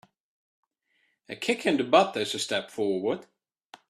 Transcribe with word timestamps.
A 1.29 1.35
kick 1.35 1.67
in 1.67 1.77
the 1.77 1.83
butt 1.83 2.17
is 2.17 2.33
a 2.33 2.39
step 2.39 2.71
forward. 2.71 3.27